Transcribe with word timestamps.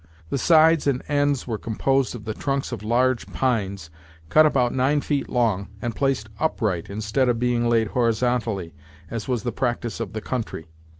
The 0.31 0.37
sides 0.39 0.87
and 0.87 1.03
ends 1.07 1.45
were 1.45 1.59
composed 1.59 2.15
of 2.15 2.25
the 2.25 2.33
trunks 2.33 2.71
of 2.71 2.81
large 2.81 3.27
pines, 3.27 3.91
cut 4.29 4.47
about 4.47 4.73
nine 4.73 4.99
feet 4.99 5.29
long, 5.29 5.67
and 5.79 5.95
placed 5.95 6.27
upright, 6.39 6.89
instead 6.89 7.29
of 7.29 7.37
being 7.37 7.69
laid 7.69 7.89
horizontally, 7.89 8.73
as 9.11 9.27
was 9.27 9.43
the 9.43 9.51
practice 9.51 9.99
of 9.99 10.13
the 10.13 10.21
country. 10.21 10.65